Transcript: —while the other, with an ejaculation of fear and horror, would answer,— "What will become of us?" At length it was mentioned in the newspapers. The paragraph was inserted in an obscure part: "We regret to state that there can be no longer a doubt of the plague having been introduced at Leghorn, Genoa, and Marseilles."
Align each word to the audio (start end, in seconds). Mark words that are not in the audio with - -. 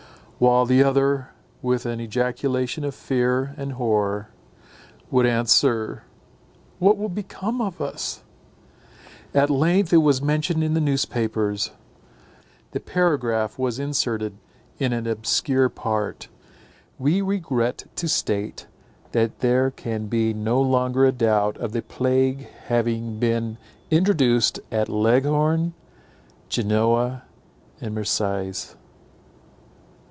—while 0.51 0.65
the 0.65 0.81
other, 0.83 1.29
with 1.61 1.85
an 1.85 1.99
ejaculation 2.01 2.83
of 2.83 2.95
fear 2.95 3.53
and 3.59 3.73
horror, 3.73 4.27
would 5.11 5.27
answer,— 5.27 6.01
"What 6.79 6.97
will 6.97 7.09
become 7.09 7.61
of 7.61 7.79
us?" 7.79 8.23
At 9.35 9.51
length 9.51 9.93
it 9.93 9.97
was 9.97 10.19
mentioned 10.19 10.63
in 10.63 10.73
the 10.73 10.81
newspapers. 10.81 11.69
The 12.71 12.79
paragraph 12.79 13.59
was 13.59 13.77
inserted 13.77 14.35
in 14.79 14.93
an 14.93 15.05
obscure 15.05 15.69
part: 15.69 16.27
"We 16.97 17.21
regret 17.21 17.83
to 17.97 18.07
state 18.07 18.65
that 19.11 19.41
there 19.41 19.69
can 19.69 20.07
be 20.07 20.33
no 20.33 20.59
longer 20.59 21.05
a 21.05 21.11
doubt 21.11 21.55
of 21.57 21.71
the 21.71 21.83
plague 21.83 22.47
having 22.65 23.19
been 23.19 23.59
introduced 23.91 24.59
at 24.71 24.89
Leghorn, 24.89 25.75
Genoa, 26.49 27.25
and 27.79 27.93
Marseilles." 27.93 28.75